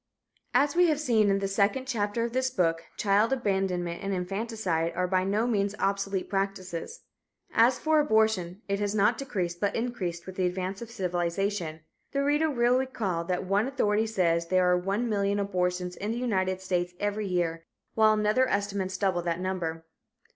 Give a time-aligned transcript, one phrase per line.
[0.55, 4.93] As we have seen in the second chapter of this book, child abandonment and infanticide
[4.95, 7.01] are by no means obsolete practices.
[7.53, 11.81] As for abortion, it has not decreased but increased with the advance of civilization.
[12.13, 16.17] The reader will recall that one authority says that there are 1,000,000 abortions in the
[16.17, 19.85] United States every year, while another estimates double that number.